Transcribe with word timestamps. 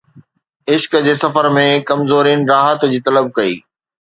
عشق 0.71 0.93
جي 1.07 1.13
سفر 1.23 1.45
۾، 1.57 1.67
ڪمزورين 1.91 2.39
راحت 2.53 2.89
جي 2.97 3.05
طلب 3.11 3.25
ڪئي 3.39 3.55